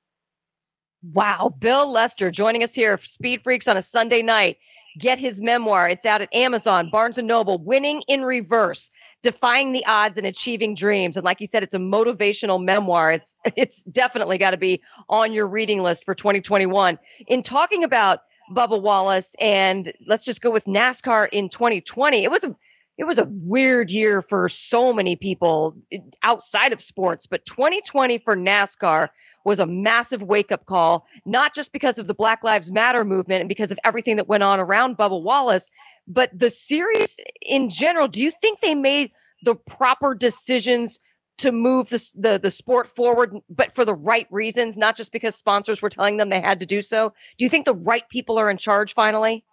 Wow, 1.03 1.53
Bill 1.57 1.91
Lester 1.91 2.31
joining 2.31 2.63
us 2.63 2.73
here, 2.73 2.97
Speed 2.97 3.43
Freaks 3.43 3.67
on 3.67 3.77
a 3.77 3.81
Sunday 3.81 4.21
night 4.21 4.57
get 4.97 5.19
his 5.19 5.41
memoir. 5.41 5.89
It's 5.89 6.05
out 6.05 6.21
at 6.21 6.33
Amazon, 6.33 6.89
Barnes 6.89 7.17
and 7.17 7.27
Noble, 7.27 7.57
Winning 7.57 8.01
in 8.07 8.23
Reverse, 8.23 8.89
Defying 9.21 9.71
the 9.71 9.85
Odds 9.85 10.17
and 10.17 10.27
Achieving 10.27 10.75
Dreams. 10.75 11.17
And 11.17 11.25
like 11.25 11.41
you 11.41 11.47
said, 11.47 11.63
it's 11.63 11.73
a 11.73 11.79
motivational 11.79 12.63
memoir. 12.63 13.11
It's 13.11 13.39
it's 13.55 13.83
definitely 13.83 14.37
got 14.37 14.51
to 14.51 14.57
be 14.57 14.81
on 15.09 15.33
your 15.33 15.47
reading 15.47 15.83
list 15.83 16.05
for 16.05 16.15
2021. 16.15 16.99
In 17.27 17.41
talking 17.41 17.83
about 17.83 18.19
Bubba 18.51 18.79
Wallace 18.79 19.35
and 19.39 19.91
let's 20.05 20.25
just 20.25 20.41
go 20.41 20.51
with 20.51 20.65
NASCAR 20.65 21.27
in 21.31 21.49
2020, 21.49 22.23
it 22.23 22.31
was 22.31 22.43
a 22.43 22.55
it 22.97 23.03
was 23.03 23.17
a 23.17 23.27
weird 23.29 23.91
year 23.91 24.21
for 24.21 24.47
so 24.47 24.93
many 24.93 25.15
people 25.17 25.75
outside 26.23 26.71
of 26.71 26.81
sports, 26.81 27.27
but 27.27 27.43
2020 27.45 28.19
for 28.19 28.37
NASCAR 28.37 29.09
was 29.43 29.59
a 29.59 29.65
massive 29.65 30.21
wake 30.21 30.51
up 30.51 30.65
call, 30.65 31.05
not 31.25 31.53
just 31.53 31.73
because 31.73 31.99
of 31.99 32.07
the 32.07 32.13
Black 32.13 32.43
Lives 32.43 32.71
Matter 32.71 33.03
movement 33.03 33.41
and 33.41 33.49
because 33.49 33.71
of 33.71 33.79
everything 33.83 34.15
that 34.15 34.29
went 34.29 34.43
on 34.43 34.61
around 34.61 34.97
Bubba 34.97 35.21
Wallace, 35.21 35.69
but 36.07 36.29
the 36.37 36.49
series 36.49 37.19
in 37.41 37.69
general. 37.69 38.07
Do 38.07 38.23
you 38.23 38.31
think 38.31 38.61
they 38.61 38.75
made 38.75 39.11
the 39.43 39.55
proper 39.55 40.15
decisions 40.15 40.99
to 41.39 41.51
move 41.51 41.89
the, 41.89 42.11
the, 42.15 42.39
the 42.39 42.51
sport 42.51 42.87
forward, 42.87 43.35
but 43.49 43.75
for 43.75 43.83
the 43.83 43.93
right 43.93 44.27
reasons, 44.31 44.77
not 44.77 44.95
just 44.95 45.11
because 45.11 45.35
sponsors 45.35 45.81
were 45.81 45.89
telling 45.89 46.15
them 46.15 46.29
they 46.29 46.39
had 46.39 46.61
to 46.61 46.65
do 46.65 46.81
so? 46.81 47.13
Do 47.37 47.43
you 47.43 47.49
think 47.49 47.65
the 47.65 47.75
right 47.75 48.07
people 48.07 48.37
are 48.37 48.49
in 48.49 48.57
charge 48.57 48.93
finally? 48.93 49.43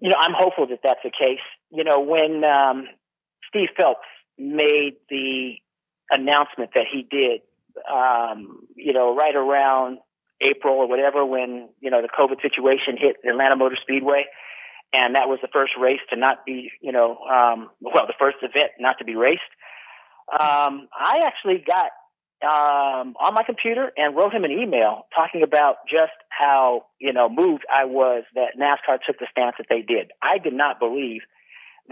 You 0.00 0.10
know, 0.10 0.16
I'm 0.20 0.34
hopeful 0.38 0.68
that 0.68 0.78
that's 0.84 1.00
the 1.02 1.10
case 1.10 1.40
you 1.72 1.84
know, 1.84 2.00
when 2.00 2.44
um, 2.44 2.86
Steve 3.48 3.68
Phelps 3.76 4.06
made 4.38 4.96
the 5.08 5.54
announcement 6.10 6.70
that 6.74 6.84
he 6.92 7.06
did, 7.10 7.40
um, 7.90 8.66
you 8.76 8.92
know, 8.92 9.16
right 9.16 9.34
around 9.34 9.98
April 10.40 10.74
or 10.74 10.88
whatever, 10.88 11.24
when 11.24 11.68
you 11.80 11.90
know 11.90 12.02
the 12.02 12.08
COVID 12.08 12.42
situation 12.42 12.96
hit 12.98 13.16
Atlanta 13.28 13.56
Motor 13.56 13.76
Speedway, 13.80 14.24
and 14.92 15.14
that 15.14 15.28
was 15.28 15.38
the 15.40 15.48
first 15.52 15.72
race 15.80 16.00
to 16.10 16.16
not 16.16 16.44
be, 16.44 16.70
you 16.80 16.92
know, 16.92 17.16
um, 17.24 17.70
well, 17.80 18.06
the 18.06 18.14
first 18.18 18.36
event 18.42 18.72
not 18.78 18.98
to 18.98 19.04
be 19.04 19.14
raced. 19.14 19.40
Um, 20.30 20.88
I 20.92 21.20
actually 21.24 21.64
got 21.66 21.90
um, 22.42 23.14
on 23.20 23.34
my 23.34 23.42
computer 23.44 23.92
and 23.96 24.16
wrote 24.16 24.34
him 24.34 24.44
an 24.44 24.50
email 24.50 25.06
talking 25.14 25.42
about 25.42 25.76
just 25.90 26.12
how 26.28 26.86
you 26.98 27.12
know 27.12 27.28
moved 27.30 27.64
I 27.72 27.86
was 27.86 28.24
that 28.34 28.58
NASCAR 28.58 28.98
took 29.06 29.18
the 29.18 29.26
stance 29.30 29.54
that 29.58 29.66
they 29.70 29.80
did. 29.80 30.10
I 30.20 30.38
did 30.38 30.52
not 30.52 30.78
believe 30.78 31.22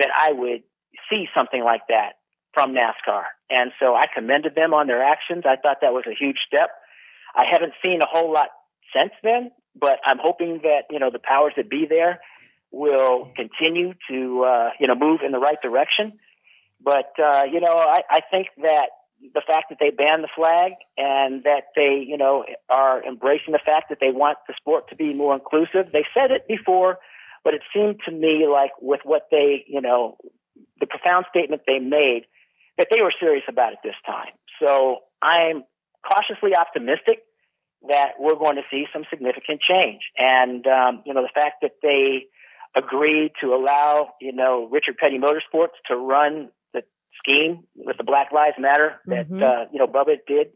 that 0.00 0.10
I 0.16 0.32
would 0.32 0.62
see 1.08 1.26
something 1.34 1.62
like 1.62 1.82
that 1.88 2.18
from 2.54 2.74
NASCAR. 2.74 3.24
And 3.48 3.70
so 3.78 3.94
I 3.94 4.06
commended 4.12 4.54
them 4.54 4.74
on 4.74 4.86
their 4.86 5.02
actions. 5.02 5.44
I 5.46 5.56
thought 5.56 5.78
that 5.82 5.92
was 5.92 6.04
a 6.06 6.14
huge 6.18 6.38
step. 6.46 6.70
I 7.34 7.44
haven't 7.50 7.74
seen 7.82 8.00
a 8.02 8.06
whole 8.10 8.32
lot 8.32 8.48
since 8.94 9.12
then, 9.22 9.52
but 9.78 9.98
I'm 10.04 10.18
hoping 10.20 10.60
that, 10.62 10.90
you 10.90 10.98
know, 10.98 11.10
the 11.12 11.20
powers 11.22 11.52
that 11.56 11.70
be 11.70 11.86
there 11.88 12.20
will 12.72 13.30
continue 13.36 13.94
to, 14.08 14.44
uh, 14.44 14.70
you 14.80 14.86
know, 14.86 14.94
move 14.94 15.20
in 15.24 15.32
the 15.32 15.38
right 15.38 15.60
direction. 15.62 16.18
But, 16.82 17.12
uh, 17.22 17.44
you 17.52 17.60
know, 17.60 17.74
I, 17.74 18.00
I 18.10 18.20
think 18.30 18.48
that 18.62 18.88
the 19.34 19.42
fact 19.46 19.66
that 19.68 19.78
they 19.78 19.90
banned 19.90 20.24
the 20.24 20.32
flag 20.34 20.72
and 20.96 21.44
that 21.44 21.64
they, 21.76 22.02
you 22.06 22.16
know, 22.16 22.44
are 22.68 23.04
embracing 23.04 23.52
the 23.52 23.60
fact 23.64 23.90
that 23.90 23.98
they 24.00 24.10
want 24.10 24.38
the 24.48 24.54
sport 24.56 24.88
to 24.88 24.96
be 24.96 25.12
more 25.12 25.34
inclusive. 25.34 25.92
They 25.92 26.06
said 26.14 26.30
it 26.30 26.48
before 26.48 26.98
but 27.44 27.54
it 27.54 27.62
seemed 27.74 28.00
to 28.06 28.12
me 28.12 28.46
like 28.50 28.72
with 28.80 29.00
what 29.04 29.28
they, 29.30 29.64
you 29.66 29.80
know, 29.80 30.16
the 30.80 30.86
profound 30.86 31.26
statement 31.30 31.62
they 31.66 31.78
made, 31.78 32.22
that 32.78 32.88
they 32.92 33.00
were 33.00 33.12
serious 33.18 33.44
about 33.48 33.72
it 33.72 33.78
this 33.84 33.94
time. 34.06 34.32
So 34.62 34.98
I'm 35.22 35.64
cautiously 36.06 36.56
optimistic 36.56 37.22
that 37.88 38.12
we're 38.18 38.36
going 38.36 38.56
to 38.56 38.62
see 38.70 38.84
some 38.92 39.04
significant 39.08 39.60
change. 39.60 40.02
And, 40.16 40.66
um, 40.66 41.02
you 41.06 41.14
know, 41.14 41.22
the 41.22 41.32
fact 41.34 41.62
that 41.62 41.76
they 41.82 42.26
agreed 42.76 43.32
to 43.40 43.54
allow, 43.54 44.14
you 44.20 44.32
know, 44.32 44.68
Richard 44.70 44.96
Petty 44.98 45.18
Motorsports 45.18 45.76
to 45.88 45.96
run 45.96 46.50
the 46.72 46.82
scheme 47.18 47.64
with 47.74 47.96
the 47.96 48.04
Black 48.04 48.32
Lives 48.32 48.56
Matter 48.58 49.00
that, 49.06 49.28
mm-hmm. 49.28 49.42
uh, 49.42 49.64
you 49.72 49.78
know, 49.78 49.86
Bubba 49.86 50.16
did. 50.26 50.48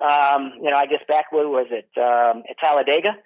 Um, 0.00 0.52
you 0.62 0.70
know, 0.70 0.76
I 0.76 0.86
guess 0.86 1.02
back 1.08 1.32
when 1.32 1.48
was 1.48 1.66
it, 1.70 1.88
um, 1.96 2.42
at 2.48 2.58
Talladega 2.62 3.16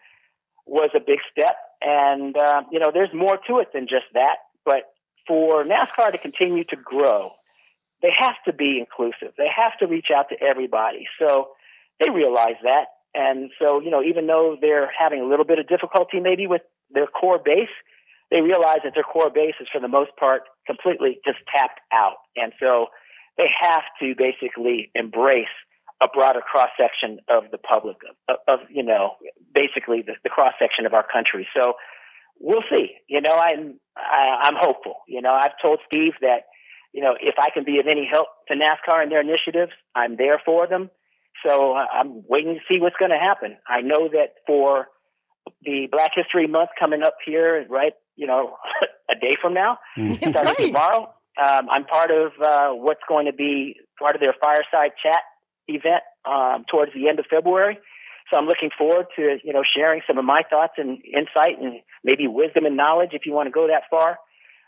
was 0.67 0.91
a 0.95 1.01
big 1.01 1.19
step. 1.31 1.57
And, 1.85 2.37
uh, 2.37 2.63
you 2.71 2.79
know, 2.79 2.91
there's 2.93 3.13
more 3.15 3.39
to 3.49 3.59
it 3.59 3.69
than 3.75 3.85
just 3.89 4.07
that. 4.15 4.37
But 4.65 4.93
for 5.27 5.65
NASCAR 5.65 6.13
to 6.13 6.19
continue 6.19 6.65
to 6.65 6.77
grow, 6.77 7.33
they 8.03 8.11
have 8.17 8.37
to 8.47 8.53
be 8.53 8.79
inclusive. 8.79 9.35
They 9.37 9.49
have 9.55 9.79
to 9.79 9.87
reach 9.87 10.09
out 10.15 10.29
to 10.31 10.37
everybody. 10.43 11.07
So 11.19 11.51
they 12.01 12.11
realize 12.11 12.57
that. 12.65 12.87
And 13.15 13.51
so, 13.61 13.81
you 13.81 13.91
know, 13.91 14.03
even 14.03 14.27
though 14.27 14.57
they're 14.61 14.91
having 14.99 15.21
a 15.21 15.27
little 15.27 15.45
bit 15.45 15.59
of 15.59 15.69
difficulty 15.69 16.21
maybe 16.21 16.47
with 16.47 16.63
their 16.91 17.07
core 17.07 17.39
base, 17.43 17.73
they 18.31 18.41
realize 18.41 18.79
that 18.85 18.95
their 18.95 19.05
core 19.05 19.31
base 19.31 19.55
is 19.61 19.69
for 19.71 19.81
the 19.81 19.89
most 19.89 20.11
part 20.19 20.43
completely 20.67 21.19
just 21.25 21.39
tapped 21.55 21.81
out. 21.93 22.17
And 22.37 22.53
so 22.59 22.87
they 23.37 23.49
have 23.61 23.83
to 24.01 24.15
basically 24.17 24.91
embrace 24.95 25.53
a 26.03 26.09
broader 26.13 26.41
cross 26.41 26.71
section 26.77 27.21
of 27.29 27.45
the 27.53 27.59
public 27.59 27.97
of, 28.29 28.37
of 28.49 28.59
you 28.71 28.83
know 28.83 29.13
basically 29.55 30.03
the, 30.03 30.15
the 30.23 30.31
cross 30.31 30.55
section 30.59 30.87
of 30.87 30.95
our 30.95 31.07
country. 31.07 31.47
So 31.57 31.75
we'll 32.41 32.65
see. 32.71 32.91
You 33.09 33.21
know, 33.21 33.35
I'm 33.35 33.79
I, 33.97 34.49
I'm 34.49 34.57
hopeful. 34.59 34.97
You 35.09 35.23
know, 35.23 35.33
I've 35.33 35.55
told 35.61 35.81
Steve 35.87 36.13
that 36.21 36.47
you 36.93 37.03
know 37.03 37.15
if 37.21 37.37
I 37.39 37.51
can 37.51 37.65
be 37.65 37.79
of 37.79 37.87
any 37.87 38.09
help 38.11 38.29
to 38.49 38.55
NASCAR 38.55 39.03
and 39.03 39.11
their 39.11 39.21
initiatives, 39.21 39.73
I'm 39.95 40.17
there 40.17 40.41
for 40.45 40.67
them. 40.67 40.91
So 41.47 41.75
I'm 41.75 42.23
waiting 42.29 42.55
to 42.55 42.61
see 42.69 42.81
what's 42.81 42.97
going 42.99 43.11
to 43.11 43.19
happen. 43.19 43.57
I 43.67 43.81
know 43.81 44.09
that 44.13 44.35
for 44.47 44.89
the 45.63 45.89
Black 45.91 46.11
History 46.15 46.47
Month 46.47 46.71
coming 46.79 47.03
up 47.03 47.17
here, 47.25 47.67
right? 47.69 47.95
You 48.17 48.27
know, 48.27 48.57
a 49.11 49.15
day 49.15 49.37
from 49.41 49.55
now, 49.55 49.79
mm-hmm. 49.97 50.13
starting 50.31 50.45
right. 50.45 50.67
tomorrow. 50.67 51.15
Um, 51.43 51.69
I'm 51.71 51.85
part 51.85 52.11
of 52.11 52.33
uh, 52.45 52.69
what's 52.75 53.01
going 53.09 53.27
to 53.27 53.33
be 53.33 53.77
part 53.99 54.15
of 54.15 54.21
their 54.21 54.35
fireside 54.41 54.93
chat 55.03 55.21
event 55.67 56.03
um, 56.27 56.65
towards 56.71 56.93
the 56.95 57.09
end 57.09 57.19
of 57.19 57.27
February. 57.31 57.79
So 58.33 58.39
I'm 58.39 58.47
looking 58.47 58.71
forward 58.77 59.07
to 59.17 59.39
you 59.45 59.53
know 59.53 59.63
sharing 59.63 60.01
some 60.07 60.17
of 60.19 60.25
my 60.25 60.43
thoughts 60.49 60.75
and 60.79 60.99
insight 61.05 61.61
and 61.61 61.81
maybe 62.03 62.27
wisdom 62.27 62.65
and 62.65 62.77
knowledge 62.77 63.11
if 63.13 63.27
you 63.27 63.33
want 63.33 63.47
to 63.47 63.53
go 63.53 63.67
that 63.69 63.83
far 63.91 64.19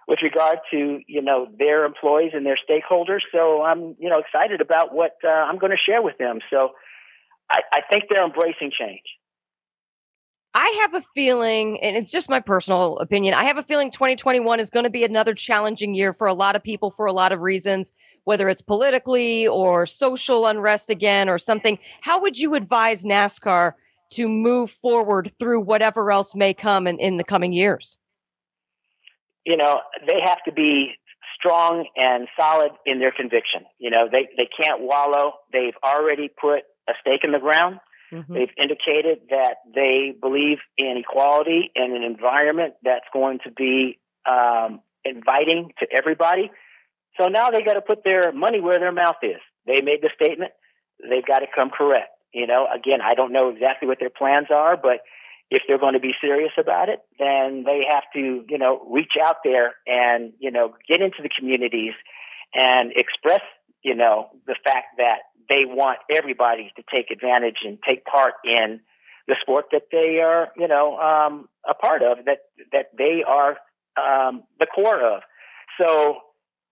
with 0.07 0.19
regard 0.23 0.59
to 0.71 1.01
you 1.07 1.23
know 1.23 1.49
their 1.59 1.85
employees 1.85 2.33
and 2.35 2.45
their 2.45 2.59
stakeholders. 2.59 3.21
So 3.33 3.63
I'm 3.63 3.97
you 3.99 4.11
know 4.11 4.19
excited 4.21 4.61
about 4.61 4.95
what 4.95 5.17
uh, 5.25 5.29
I'm 5.29 5.59
going 5.59 5.73
to 5.73 5.81
share 5.91 6.03
with 6.03 6.19
them. 6.19 6.41
So 6.51 6.73
I, 7.51 7.61
I 7.73 7.81
think 7.91 8.05
they're 8.09 8.25
embracing 8.25 8.71
change. 8.79 9.05
I 10.57 10.83
have 10.83 10.95
a 10.95 11.01
feeling, 11.01 11.83
and 11.83 11.97
it's 11.97 12.13
just 12.13 12.31
my 12.31 12.39
personal 12.39 12.99
opinion, 12.99 13.35
I 13.35 13.45
have 13.45 13.59
a 13.59 13.63
feeling 13.65 13.91
2021 13.91 14.61
is 14.61 14.71
going 14.71 14.85
to 14.85 14.91
be 14.91 15.03
another 15.03 15.35
challenging 15.35 15.95
year 15.95 16.13
for 16.13 16.29
a 16.29 16.33
lot 16.33 16.55
of 16.55 16.63
people 16.63 16.93
for 16.93 17.07
a 17.07 17.13
lot 17.13 17.33
of 17.33 17.43
reasons, 17.43 17.93
whether 18.23 18.49
it's 18.49 18.63
politically 18.63 19.49
or 19.49 19.85
social 19.85 20.47
unrest 20.47 20.91
again 20.91 21.29
or 21.29 21.39
something. 21.39 21.81
How 22.01 22.23
would 22.23 22.39
you 22.39 22.55
advise 22.55 23.05
NASCAR 23.05 23.73
to 24.13 24.29
move 24.29 24.71
forward 24.71 25.33
through 25.41 25.63
whatever 25.63 26.13
else 26.13 26.37
may 26.37 26.55
come 26.55 26.87
in, 26.87 27.01
in 27.01 27.17
the 27.17 27.25
coming 27.25 27.53
years? 27.53 27.99
You 29.45 29.57
know, 29.57 29.81
they 30.07 30.21
have 30.25 30.39
to 30.45 30.53
be 30.53 30.93
strong 31.37 31.85
and 31.97 32.29
solid 32.39 32.71
in 32.87 33.01
their 33.01 33.13
conviction. 33.13 33.63
You 33.81 33.91
know, 33.91 34.07
they, 34.11 34.29
they 34.37 34.49
can't 34.63 34.83
wallow. 34.83 35.33
They've 35.53 35.75
already 35.83 36.29
put 36.29 36.61
a 36.89 36.93
stake 37.01 37.25
in 37.25 37.33
the 37.33 37.41
ground 37.41 37.81
Mm-hmm. 38.15 38.33
They've 38.33 38.55
indicated 38.57 39.19
that 39.31 39.57
they 39.75 40.15
believe 40.19 40.59
in 40.79 40.97
equality 40.97 41.73
and 41.75 41.93
an 41.93 42.03
environment 42.03 42.75
that's 42.85 43.07
going 43.13 43.41
to 43.45 43.51
be 43.51 43.99
um, 44.25 44.81
inviting 45.05 45.73
to 45.81 45.87
everybody. 45.97 46.51
So 47.21 47.29
now 47.29 47.51
they 47.51 47.63
got 47.63 47.75
to 47.75 47.81
put 47.81 48.05
their 48.05 48.33
money 48.33 48.61
where 48.61 48.79
their 48.79 48.93
mouth 48.93 49.17
is. 49.23 49.41
They 49.67 49.83
made 49.83 50.01
the 50.03 50.11
statement. 50.21 50.53
They've 51.03 51.27
got 51.27 51.41
to 51.41 51.47
come 51.55 51.71
correct. 51.71 52.11
You 52.33 52.47
know, 52.47 52.67
again, 52.73 53.01
I 53.03 53.15
don't 53.15 53.33
know 53.33 53.49
exactly 53.51 53.89
what 53.89 53.99
their 54.01 54.11
plans 54.11 54.49
are, 54.51 54.77
but 54.77 55.01
if 55.51 55.63
they're 55.69 55.79
going 55.79 55.95
to 55.95 56.01
be 56.01 56.15
serious 56.21 56.53
about 56.59 56.89
it, 56.89 57.01
then 57.19 57.65
they 57.65 57.83
have 57.89 58.05
to, 58.15 58.45
you 58.49 58.59
know, 58.59 58.85
reach 58.91 59.13
out 59.25 59.37
there 59.45 59.75
and, 59.87 60.33
you 60.39 60.51
know, 60.51 60.75
get 60.89 61.01
into 61.01 61.23
the 61.23 61.29
communities 61.29 61.93
and 62.55 62.93
express, 62.97 63.43
you 63.83 63.95
know, 63.95 64.31
the 64.47 64.57
fact 64.65 64.97
that 64.99 65.19
they 65.49 65.65
want 65.67 65.99
everybody 66.15 66.73
to 66.77 66.83
take 66.93 67.11
advantage 67.11 67.59
and 67.65 67.79
take 67.87 68.05
part 68.05 68.35
in 68.45 68.81
the 69.27 69.37
sport 69.41 69.67
that 69.73 69.89
they 69.91 70.21
are, 70.21 70.49
you 70.57 70.69
know, 70.69 70.99
um, 70.99 71.49
a 71.69 71.75
part 71.75 72.03
of, 72.03 72.25
that 72.27 72.39
that 72.73 72.91
they 72.97 73.23
are 73.27 73.57
um, 73.97 74.45
the 74.59 74.67
core 74.67 75.17
of. 75.17 75.23
So 75.79 76.19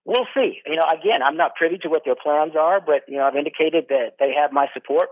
we'll 0.05 0.27
see. 0.35 0.59
You 0.67 0.75
know, 0.75 0.85
again, 0.87 1.21
I'm 1.25 1.37
not 1.37 1.55
privy 1.55 1.77
to 1.79 1.89
what 1.89 2.03
their 2.05 2.15
plans 2.15 2.53
are, 2.59 2.79
but 2.79 3.03
you 3.07 3.17
know, 3.17 3.23
I've 3.23 3.35
indicated 3.35 3.85
that 3.89 4.17
they 4.19 4.33
have 4.39 4.51
my 4.51 4.67
support, 4.73 5.09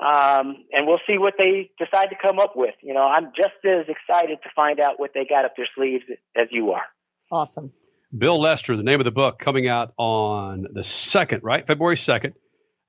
um, 0.00 0.64
and 0.72 0.86
we'll 0.86 1.00
see 1.06 1.18
what 1.18 1.34
they 1.38 1.70
decide 1.78 2.08
to 2.10 2.16
come 2.20 2.38
up 2.38 2.54
with. 2.56 2.74
You 2.82 2.94
know, 2.94 3.04
I'm 3.04 3.32
just 3.36 3.64
as 3.64 3.86
excited 3.88 4.38
to 4.42 4.48
find 4.54 4.80
out 4.80 4.98
what 4.98 5.12
they 5.14 5.24
got 5.24 5.44
up 5.44 5.54
their 5.56 5.68
sleeves 5.76 6.04
as 6.36 6.48
you 6.50 6.72
are. 6.72 6.84
Awesome. 7.30 7.72
Bill 8.16 8.38
Lester, 8.38 8.76
the 8.76 8.82
name 8.82 9.00
of 9.00 9.04
the 9.04 9.10
book, 9.10 9.38
coming 9.38 9.68
out 9.68 9.94
on 9.96 10.66
the 10.70 10.84
second, 10.84 11.42
right, 11.42 11.66
February 11.66 11.96
second. 11.96 12.34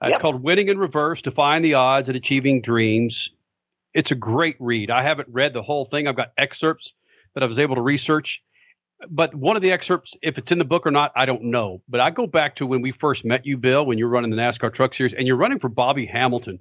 Uh, 0.04 0.08
yep. 0.08 0.16
It's 0.16 0.22
called 0.22 0.44
Winning 0.44 0.68
in 0.68 0.78
Reverse 0.78 1.22
Defying 1.22 1.64
the 1.64 1.76
Odds 1.76 2.10
and 2.10 2.18
Achieving 2.18 2.62
Dreams. 2.62 3.30
It's 3.94 4.12
a 4.12 4.16
great 4.16 4.58
read. 4.60 4.92
I 4.92 5.02
haven't 5.04 5.30
read 5.32 5.54
the 5.54 5.62
whole 5.62 5.86
thing, 5.86 6.08
I've 6.08 6.16
got 6.16 6.34
excerpts 6.38 6.94
that 7.34 7.44
I 7.44 7.46
was 7.46 7.60
able 7.60 7.76
to 7.76 7.82
research. 7.82 8.44
But 9.10 9.34
one 9.36 9.56
of 9.56 9.62
the 9.62 9.72
excerpts, 9.72 10.16
if 10.22 10.38
it's 10.38 10.52
in 10.52 10.58
the 10.58 10.66
book 10.66 10.86
or 10.88 10.92
not, 10.92 11.12
I 11.16 11.26
don't 11.26 11.44
know. 11.46 11.82
But 11.88 12.02
I 12.02 12.10
go 12.10 12.28
back 12.28 12.56
to 12.56 12.66
when 12.66 12.82
we 12.82 12.92
first 12.92 13.24
met 13.24 13.46
you, 13.46 13.58
Bill, 13.58 13.86
when 13.86 13.98
you 13.98 14.06
were 14.06 14.12
running 14.12 14.32
the 14.32 14.38
NASCAR 14.38 14.74
Truck 14.74 14.94
Series, 14.94 15.14
and 15.14 15.28
you're 15.28 15.38
running 15.38 15.60
for 15.60 15.70
Bobby 15.70 16.06
Hamilton. 16.06 16.60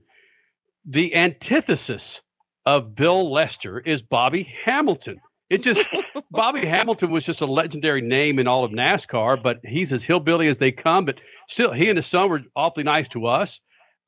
The 0.84 1.14
antithesis 1.14 2.22
of 2.66 2.94
Bill 2.94 3.30
Lester 3.32 3.78
is 3.78 4.02
Bobby 4.02 4.52
Hamilton. 4.64 5.20
It 5.52 5.62
just 5.62 5.86
Bobby 6.30 6.64
Hamilton 6.64 7.10
was 7.10 7.26
just 7.26 7.42
a 7.42 7.46
legendary 7.46 8.00
name 8.00 8.38
in 8.38 8.48
all 8.48 8.64
of 8.64 8.70
NASCAR, 8.70 9.42
but 9.42 9.60
he's 9.62 9.92
as 9.92 10.02
hillbilly 10.02 10.48
as 10.48 10.56
they 10.56 10.72
come. 10.72 11.04
But 11.04 11.20
still, 11.46 11.74
he 11.74 11.90
and 11.90 11.98
his 11.98 12.06
son 12.06 12.30
were 12.30 12.40
awfully 12.56 12.84
nice 12.84 13.10
to 13.10 13.26
us. 13.26 13.60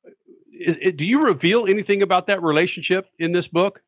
Do 0.03 1.05
you 1.05 1.25
reveal 1.25 1.67
anything 1.67 2.01
about 2.01 2.27
that 2.27 2.41
relationship 2.41 3.07
in 3.19 3.31
this 3.31 3.47
book? 3.47 3.81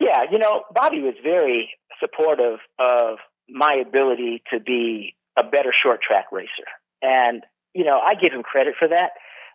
Yeah, 0.00 0.22
you 0.32 0.38
know, 0.38 0.62
Bobby 0.74 1.02
was 1.02 1.12
very 1.22 1.68
supportive 2.00 2.58
of 2.78 3.18
my 3.46 3.82
ability 3.86 4.42
to 4.50 4.60
be 4.60 5.14
a 5.38 5.42
better 5.42 5.74
short 5.82 6.00
track 6.00 6.32
racer. 6.32 6.48
And, 7.02 7.42
you 7.74 7.84
know, 7.84 7.98
I 7.98 8.14
give 8.14 8.32
him 8.32 8.42
credit 8.42 8.76
for 8.78 8.88
that 8.88 9.10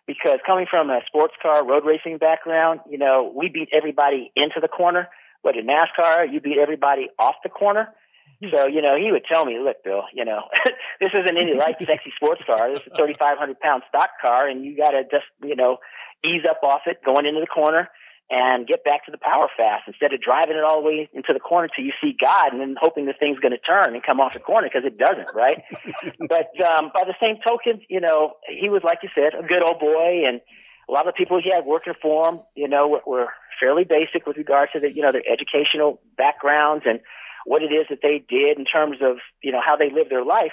because 0.06 0.38
coming 0.46 0.66
from 0.70 0.90
a 0.90 1.00
sports 1.08 1.34
car 1.42 1.66
road 1.66 1.82
racing 1.84 2.18
background, 2.18 2.78
you 2.88 2.98
know, 2.98 3.32
we 3.34 3.48
beat 3.48 3.70
everybody 3.76 4.30
into 4.36 4.60
the 4.62 4.68
corner 4.68 5.08
but 5.46 5.54
in 5.56 5.64
NASCAR, 5.64 6.26
you 6.26 6.40
beat 6.40 6.58
everybody 6.58 7.06
off 7.20 7.36
the 7.44 7.48
corner. 7.48 7.94
Hmm. 8.42 8.50
So, 8.50 8.66
you 8.66 8.82
know, 8.82 8.98
he 8.98 9.12
would 9.12 9.22
tell 9.30 9.46
me, 9.46 9.62
look, 9.62 9.84
Bill, 9.84 10.02
you 10.12 10.24
know, 10.24 10.42
this 11.00 11.14
isn't 11.14 11.38
any 11.38 11.54
light, 11.54 11.78
sexy 11.78 12.10
sports 12.16 12.42
car. 12.44 12.66
This 12.74 12.82
is 12.82 12.90
a 12.92 12.98
3,500 12.98 13.60
pound 13.60 13.84
stock 13.88 14.10
car, 14.20 14.48
and 14.48 14.64
you 14.64 14.76
got 14.76 14.90
to 14.90 15.04
just, 15.04 15.30
you 15.44 15.54
know, 15.54 15.78
ease 16.26 16.42
up 16.50 16.58
off 16.64 16.82
it 16.86 16.98
going 17.06 17.26
into 17.26 17.38
the 17.38 17.46
corner 17.46 17.88
and 18.28 18.66
get 18.66 18.82
back 18.82 19.06
to 19.06 19.12
the 19.12 19.22
power 19.22 19.46
fast 19.56 19.86
instead 19.86 20.12
of 20.12 20.20
driving 20.20 20.58
it 20.58 20.64
all 20.66 20.82
the 20.82 20.86
way 20.88 21.08
into 21.14 21.30
the 21.32 21.38
corner 21.38 21.68
till 21.70 21.84
you 21.84 21.92
see 22.02 22.10
God 22.18 22.50
and 22.50 22.60
then 22.60 22.74
hoping 22.74 23.06
the 23.06 23.14
thing's 23.14 23.38
going 23.38 23.54
to 23.54 23.62
turn 23.62 23.94
and 23.94 24.02
come 24.02 24.18
off 24.18 24.34
the 24.34 24.42
corner 24.42 24.66
because 24.66 24.82
it 24.82 24.98
doesn't, 24.98 25.30
right? 25.30 25.62
but 26.26 26.50
um, 26.74 26.90
by 26.90 27.06
the 27.06 27.14
same 27.22 27.38
token, 27.46 27.86
you 27.88 28.00
know, 28.00 28.34
he 28.50 28.68
was, 28.68 28.82
like 28.82 28.98
you 29.06 29.10
said, 29.14 29.38
a 29.38 29.46
good 29.46 29.62
old 29.62 29.78
boy 29.78 30.26
and, 30.26 30.40
a 30.88 30.92
lot 30.92 31.06
of 31.06 31.14
the 31.14 31.18
people 31.18 31.40
he 31.42 31.50
had 31.50 31.66
working 31.66 31.94
for 32.00 32.28
him, 32.28 32.40
you 32.54 32.68
know, 32.68 33.00
were 33.06 33.28
fairly 33.58 33.84
basic 33.84 34.26
with 34.26 34.36
regard 34.36 34.68
to 34.72 34.80
the, 34.80 34.92
you 34.92 35.02
know, 35.02 35.12
their 35.12 35.26
educational 35.26 36.00
backgrounds 36.16 36.84
and 36.86 37.00
what 37.44 37.62
it 37.62 37.72
is 37.72 37.86
that 37.90 38.00
they 38.02 38.24
did 38.28 38.58
in 38.58 38.64
terms 38.64 38.98
of, 39.02 39.16
you 39.42 39.52
know, 39.52 39.60
how 39.64 39.76
they 39.76 39.90
lived 39.90 40.10
their 40.10 40.24
life 40.24 40.52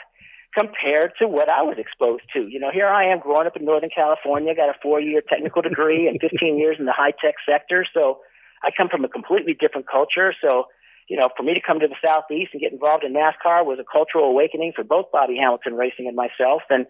compared 0.55 1.13
to 1.19 1.27
what 1.27 1.51
I 1.51 1.61
was 1.63 1.77
exposed 1.77 2.25
to. 2.33 2.47
You 2.47 2.59
know, 2.59 2.69
here 2.71 2.87
I 2.87 3.11
am 3.11 3.19
growing 3.19 3.47
up 3.47 3.57
in 3.57 3.65
Northern 3.65 3.89
California, 3.89 4.55
got 4.55 4.69
a 4.69 4.77
four 4.81 5.01
year 5.01 5.21
technical 5.27 5.61
degree 5.61 6.07
and 6.07 6.19
15 6.21 6.57
years 6.57 6.77
in 6.79 6.85
the 6.85 6.93
high 6.93 7.11
tech 7.11 7.35
sector. 7.47 7.85
So 7.93 8.19
I 8.63 8.69
come 8.75 8.89
from 8.89 9.03
a 9.03 9.09
completely 9.09 9.55
different 9.59 9.87
culture. 9.89 10.33
So, 10.41 10.65
you 11.09 11.17
know, 11.17 11.29
for 11.35 11.43
me 11.43 11.53
to 11.53 11.61
come 11.61 11.79
to 11.79 11.87
the 11.87 11.97
Southeast 12.05 12.51
and 12.53 12.61
get 12.61 12.71
involved 12.71 13.03
in 13.03 13.13
NASCAR 13.13 13.65
was 13.65 13.79
a 13.79 13.85
cultural 13.85 14.25
awakening 14.25 14.73
for 14.75 14.83
both 14.83 15.11
Bobby 15.11 15.37
Hamilton 15.37 15.73
Racing 15.73 16.07
and 16.07 16.15
myself. 16.15 16.61
And, 16.69 16.85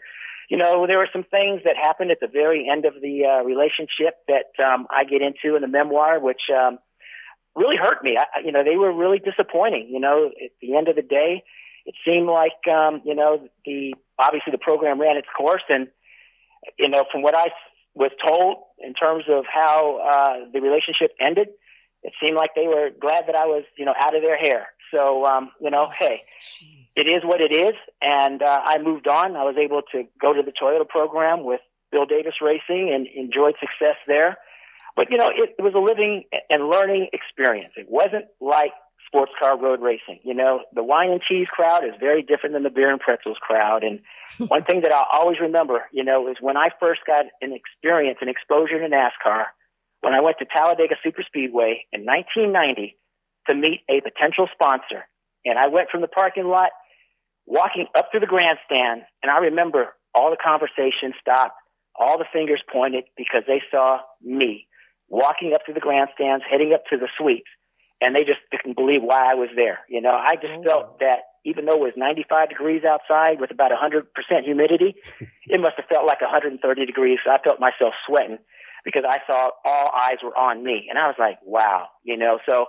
you 0.50 0.58
know, 0.58 0.86
there 0.88 0.98
were 0.98 1.10
some 1.12 1.24
things 1.24 1.62
that 1.66 1.76
happened 1.82 2.12
at 2.12 2.20
the 2.20 2.28
very 2.28 2.68
end 2.70 2.86
of 2.86 2.94
the 3.02 3.26
uh, 3.26 3.44
relationship 3.44 4.16
that 4.28 4.52
um, 4.64 4.88
I 4.90 5.04
get 5.04 5.22
into 5.22 5.56
in 5.56 5.62
the 5.62 5.68
memoir, 5.68 6.20
which 6.20 6.42
um, 6.54 6.80
really 7.56 7.78
hurt 7.78 8.04
me. 8.04 8.18
I, 8.18 8.42
you 8.44 8.52
know, 8.52 8.64
they 8.64 8.76
were 8.76 8.94
really 8.94 9.20
disappointing. 9.20 9.90
You 9.90 10.00
know, 10.00 10.28
at 10.28 10.52
the 10.62 10.76
end 10.76 10.88
of 10.88 10.96
the 10.96 11.02
day, 11.02 11.44
it 11.86 11.96
seemed 12.06 12.28
like 12.28 12.60
um, 12.72 13.02
you 13.06 13.16
know 13.16 13.48
the 13.66 13.94
obviously 14.20 14.52
the 14.52 14.58
program 14.58 15.00
ran 15.00 15.18
its 15.18 15.28
course, 15.36 15.64
and 15.70 15.88
you 16.78 16.90
know, 16.90 17.04
from 17.12 17.22
what 17.22 17.38
I 17.38 17.48
was 17.94 18.12
told 18.26 18.58
in 18.80 18.94
terms 18.94 19.26
of 19.30 19.46
how 19.52 19.98
uh, 19.98 20.52
the 20.52 20.62
relationship 20.62 21.12
ended, 21.20 21.50
it 22.02 22.14
seemed 22.24 22.38
like 22.38 22.52
they 22.56 22.68
were 22.68 22.90
glad 23.00 23.26
that 23.28 23.36
I 23.36 23.46
was 23.46 23.64
you 23.78 23.86
know 23.86 23.94
out 24.00 24.16
of 24.16 24.22
their 24.22 24.38
hair. 24.38 24.68
So 24.96 25.26
um, 25.26 25.52
you 25.62 25.72
know, 25.72 25.90
hey, 26.00 26.22
it 26.96 27.08
is 27.08 27.24
what 27.24 27.42
it 27.42 27.52
is. 27.52 27.74
And 28.02 28.42
uh, 28.42 28.60
I 28.64 28.78
moved 28.82 29.08
on. 29.08 29.36
I 29.36 29.44
was 29.44 29.56
able 29.58 29.82
to 29.94 30.04
go 30.22 30.34
to 30.34 30.42
the 30.44 30.52
Toyota 30.52 30.88
program 30.88 31.44
with 31.44 31.62
Bill 31.92 32.06
Davis 32.06 32.36
Racing 32.42 32.92
and 32.94 33.08
enjoyed 33.08 33.56
success 33.60 33.98
there. 34.08 34.38
But 34.96 35.10
you 35.10 35.18
know, 35.18 35.30
it, 35.30 35.56
it 35.58 35.62
was 35.62 35.74
a 35.74 35.80
living 35.80 36.24
and 36.50 36.70
learning 36.70 37.10
experience. 37.14 37.74
It 37.78 37.88
wasn't 37.90 38.26
like 38.40 38.72
sports 39.08 39.32
car 39.40 39.58
road 39.60 39.82
racing. 39.82 40.20
You 40.24 40.34
know, 40.34 40.62
the 40.74 40.84
wine 40.84 41.12
and 41.12 41.22
cheese 41.22 41.48
crowd 41.50 41.84
is 41.84 41.94
very 42.00 42.22
different 42.22 42.54
than 42.54 42.64
the 42.64 42.70
beer 42.70 42.92
and 42.92 43.00
pretzels 43.00 43.38
crowd. 43.42 43.84
And 43.84 44.00
one 44.50 44.64
thing 44.64 44.82
that 44.82 44.92
I'll 44.92 45.08
always 45.20 45.40
remember, 45.40 45.82
you 45.92 46.04
know, 46.04 46.30
is 46.30 46.38
when 46.42 46.58
I 46.58 46.70
first 46.80 47.02
got 47.06 47.26
an 47.42 47.54
experience, 47.54 48.20
an 48.22 48.30
exposure 48.30 48.80
to 48.80 48.88
NASCAR, 48.88 49.46
when 50.02 50.14
I 50.14 50.22
went 50.22 50.38
to 50.40 50.46
Talladega 50.46 50.96
Superspeedway 51.06 51.86
in 51.92 52.06
1990 52.06 52.98
to 53.48 53.56
meet 53.56 53.82
a 53.90 54.02
potential 54.02 54.48
sponsor. 54.54 55.06
And 55.46 55.58
I 55.60 55.68
went 55.68 55.90
from 55.90 56.02
the 56.02 56.08
parking 56.08 56.46
lot 56.46 56.72
walking 57.46 57.88
up 57.98 58.12
to 58.12 58.20
the 58.20 58.26
grandstand, 58.26 59.04
and 59.22 59.32
I 59.32 59.38
remember 59.40 59.94
all 60.16 60.30
the 60.30 60.38
conversation 60.38 61.14
stopped, 61.20 61.58
all 61.96 62.18
the 62.18 62.26
fingers 62.32 62.62
pointed 62.72 63.06
because 63.18 63.44
they 63.48 63.62
saw 63.72 64.00
me 64.22 64.68
walking 65.10 65.54
up 65.54 65.66
to 65.66 65.74
the 65.74 65.80
grandstands, 65.80 66.44
heading 66.50 66.74
up 66.74 66.84
to 66.90 66.98
the 66.98 67.08
suites, 67.18 67.50
and 68.02 68.16
they 68.16 68.24
just 68.26 68.40
couldn't 68.52 68.76
believe 68.76 69.02
why 69.04 69.32
I 69.32 69.36
was 69.36 69.50
there. 69.56 69.80
You 69.88 70.02
know, 70.02 70.14
I 70.14 70.36
just 70.36 70.54
oh. 70.58 70.64
felt 70.64 71.00
that 71.00 71.34
even 71.46 71.66
though 71.66 71.76
it 71.76 71.94
was 71.94 71.98
95 71.98 72.50
degrees 72.50 72.84
outside 72.84 73.40
with 73.40 73.52
about 73.52 73.72
100% 73.72 74.08
humidity, 74.44 74.96
it 75.48 75.60
must 75.60 75.76
have 75.78 75.86
felt 75.86 76.06
like 76.06 76.22
130 76.22 76.86
degrees. 76.86 77.20
So 77.24 77.32
I 77.32 77.38
felt 77.44 77.60
myself 77.60 77.94
sweating 78.08 78.40
because 78.86 79.04
I 79.08 79.20
saw 79.28 79.52
all 79.66 79.92
eyes 79.96 80.18
were 80.24 80.36
on 80.36 80.64
me, 80.64 80.88
and 80.90 80.98
I 80.98 81.08
was 81.08 81.16
like, 81.20 81.40
wow, 81.44 81.88
you 82.04 82.18
know, 82.18 82.40
so 82.48 82.68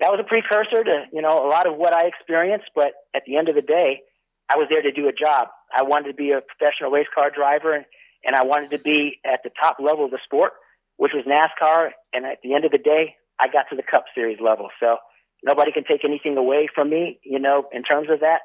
that 0.00 0.10
was 0.10 0.20
a 0.20 0.28
precursor 0.28 0.84
to 0.84 1.04
you 1.12 1.22
know 1.22 1.30
a 1.30 1.48
lot 1.48 1.66
of 1.66 1.76
what 1.76 1.94
I 1.94 2.06
experienced. 2.06 2.66
But 2.74 2.92
at 3.14 3.22
the 3.26 3.36
end 3.36 3.48
of 3.48 3.54
the 3.54 3.62
day, 3.62 4.02
I 4.48 4.56
was 4.56 4.68
there 4.70 4.82
to 4.82 4.92
do 4.92 5.08
a 5.08 5.12
job. 5.12 5.48
I 5.76 5.82
wanted 5.82 6.08
to 6.08 6.14
be 6.14 6.32
a 6.32 6.40
professional 6.40 6.90
race 6.90 7.08
car 7.14 7.30
driver, 7.30 7.74
and, 7.74 7.84
and 8.24 8.36
I 8.36 8.44
wanted 8.44 8.70
to 8.70 8.78
be 8.78 9.20
at 9.24 9.40
the 9.42 9.50
top 9.50 9.78
level 9.80 10.04
of 10.04 10.10
the 10.10 10.20
sport, 10.24 10.52
which 10.96 11.12
was 11.14 11.24
NASCAR. 11.26 11.90
And 12.12 12.24
at 12.24 12.38
the 12.42 12.54
end 12.54 12.64
of 12.64 12.72
the 12.72 12.78
day, 12.78 13.16
I 13.40 13.48
got 13.48 13.66
to 13.70 13.76
the 13.76 13.82
Cup 13.82 14.04
Series 14.14 14.38
level. 14.40 14.68
So 14.80 14.98
nobody 15.42 15.72
can 15.72 15.84
take 15.84 16.04
anything 16.04 16.36
away 16.36 16.68
from 16.72 16.90
me, 16.90 17.18
you 17.22 17.38
know, 17.38 17.68
in 17.72 17.82
terms 17.82 18.08
of 18.10 18.20
that. 18.20 18.40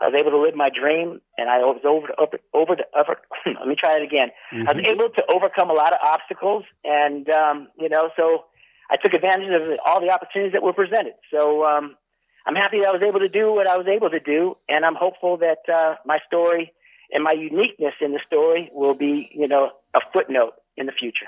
I 0.00 0.08
was 0.08 0.20
able 0.20 0.30
to 0.32 0.40
live 0.42 0.54
my 0.54 0.68
dream, 0.68 1.22
and 1.38 1.48
I 1.48 1.58
was 1.64 1.80
over 1.88 2.08
to, 2.08 2.20
over 2.20 2.38
over, 2.52 2.76
to, 2.76 2.84
over 2.94 3.16
let 3.46 3.66
me 3.66 3.76
try 3.78 3.96
it 3.96 4.02
again. 4.02 4.28
Mm-hmm. 4.52 4.68
I 4.68 4.72
was 4.74 4.84
able 4.84 5.08
to 5.08 5.24
overcome 5.32 5.70
a 5.70 5.72
lot 5.72 5.92
of 5.92 5.98
obstacles, 6.04 6.64
and 6.84 7.28
um, 7.30 7.68
you 7.78 7.88
know, 7.88 8.10
so 8.14 8.44
I 8.90 8.96
took 8.96 9.14
advantage 9.14 9.48
of 9.50 9.78
all 9.86 10.00
the 10.00 10.10
opportunities 10.10 10.52
that 10.52 10.62
were 10.62 10.72
presented. 10.72 11.14
So 11.30 11.64
um, 11.64 11.96
I'm 12.46 12.54
happy 12.54 12.78
that 12.80 12.88
I 12.88 12.92
was 12.92 13.02
able 13.06 13.20
to 13.20 13.28
do 13.28 13.52
what 13.52 13.68
I 13.68 13.76
was 13.76 13.86
able 13.86 14.10
to 14.10 14.20
do, 14.20 14.56
and 14.68 14.84
I'm 14.84 14.94
hopeful 14.94 15.38
that 15.38 15.58
uh, 15.72 15.96
my 16.04 16.18
story 16.26 16.72
and 17.12 17.22
my 17.22 17.32
uniqueness 17.32 17.94
in 18.00 18.12
the 18.12 18.20
story 18.26 18.70
will 18.72 18.94
be, 18.94 19.30
you 19.32 19.48
know, 19.48 19.70
a 19.94 20.00
footnote 20.12 20.54
in 20.76 20.86
the 20.86 20.92
future. 20.92 21.26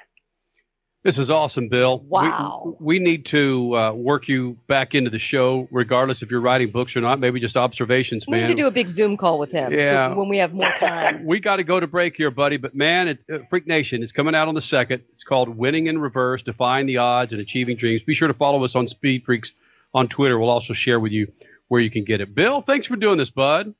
This 1.04 1.16
is 1.16 1.30
awesome, 1.30 1.68
Bill. 1.68 2.00
Wow. 2.00 2.76
We, 2.80 2.98
we 2.98 2.98
need 2.98 3.26
to 3.26 3.76
uh, 3.76 3.92
work 3.92 4.26
you 4.26 4.58
back 4.66 4.96
into 4.96 5.10
the 5.10 5.20
show, 5.20 5.68
regardless 5.70 6.22
if 6.22 6.30
you're 6.30 6.40
writing 6.40 6.70
books 6.72 6.96
or 6.96 7.00
not. 7.00 7.20
Maybe 7.20 7.38
just 7.38 7.56
observations, 7.56 8.26
We 8.26 8.32
man. 8.32 8.48
need 8.48 8.56
to 8.56 8.62
do 8.62 8.66
a 8.66 8.70
big 8.72 8.88
Zoom 8.88 9.16
call 9.16 9.38
with 9.38 9.52
him 9.52 9.70
so 9.70 9.76
Yeah. 9.78 10.14
when 10.14 10.28
we 10.28 10.38
have 10.38 10.52
more 10.52 10.72
time. 10.76 11.24
we 11.26 11.38
got 11.38 11.56
to 11.56 11.64
go 11.64 11.78
to 11.78 11.86
break 11.86 12.16
here, 12.16 12.32
buddy. 12.32 12.56
But 12.56 12.74
man, 12.74 13.08
it, 13.08 13.18
uh, 13.32 13.38
Freak 13.48 13.68
Nation 13.68 14.02
is 14.02 14.10
coming 14.10 14.34
out 14.34 14.48
on 14.48 14.54
the 14.54 14.60
second. 14.60 15.04
It's 15.12 15.22
called 15.22 15.48
Winning 15.56 15.86
in 15.86 15.98
Reverse: 15.98 16.42
Defying 16.42 16.86
the 16.86 16.96
Odds 16.98 17.32
and 17.32 17.40
Achieving 17.40 17.76
Dreams. 17.76 18.02
Be 18.02 18.14
sure 18.14 18.28
to 18.28 18.34
follow 18.34 18.62
us 18.64 18.74
on 18.74 18.88
Speed 18.88 19.24
Freaks 19.24 19.52
on 19.94 20.08
Twitter. 20.08 20.36
We'll 20.38 20.50
also 20.50 20.74
share 20.74 20.98
with 20.98 21.12
you 21.12 21.32
where 21.68 21.80
you 21.80 21.90
can 21.92 22.04
get 22.04 22.20
it. 22.20 22.34
Bill, 22.34 22.60
thanks 22.60 22.86
for 22.86 22.96
doing 22.96 23.18
this, 23.18 23.30
bud. 23.30 23.72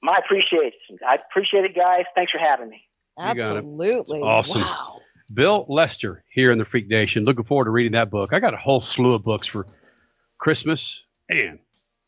My 0.00 0.16
appreciation. 0.24 0.98
I 1.06 1.16
appreciate 1.28 1.64
it, 1.64 1.74
guys. 1.76 2.04
Thanks 2.14 2.30
for 2.32 2.38
having 2.38 2.68
me. 2.70 2.82
Absolutely. 3.18 4.20
Awesome. 4.20 4.62
Wow. 4.62 5.00
Bill 5.32 5.64
Lester 5.68 6.24
here 6.28 6.52
in 6.52 6.58
the 6.58 6.64
Freak 6.64 6.88
Nation. 6.88 7.24
Looking 7.24 7.44
forward 7.44 7.64
to 7.64 7.70
reading 7.70 7.92
that 7.92 8.10
book. 8.10 8.32
I 8.32 8.40
got 8.40 8.54
a 8.54 8.58
whole 8.58 8.80
slew 8.80 9.14
of 9.14 9.22
books 9.22 9.46
for 9.46 9.66
Christmas. 10.38 11.04
and. 11.28 11.58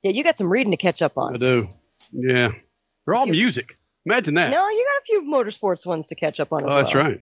Yeah, 0.03 0.11
you 0.11 0.23
got 0.23 0.37
some 0.37 0.51
reading 0.51 0.73
to 0.73 0.77
catch 0.77 1.01
up 1.01 1.17
on. 1.17 1.35
I 1.35 1.39
do. 1.39 1.69
Yeah, 2.13 2.51
they're 3.07 3.15
all 3.15 3.27
music. 3.27 3.79
Imagine 4.05 4.35
that. 4.35 4.51
No, 4.51 4.69
you 4.69 4.87
got 4.87 5.01
a 5.01 5.05
few 5.07 5.23
motorsports 5.23 5.87
ones 5.87 6.09
to 6.09 6.15
catch 6.15 6.41
up 6.41 6.53
on 6.53 6.67
as 6.67 6.73
oh, 6.73 6.75
well. 6.75 6.85
that's 6.85 6.95
right. 6.95 7.21